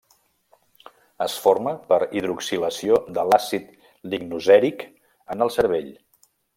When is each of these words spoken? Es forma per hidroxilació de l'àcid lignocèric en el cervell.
Es 1.25 1.35
forma 1.43 1.73
per 1.91 1.99
hidroxilació 2.21 2.99
de 3.19 3.29
l'àcid 3.31 3.71
lignocèric 4.15 4.87
en 5.37 5.49
el 5.49 5.57
cervell. 5.61 5.97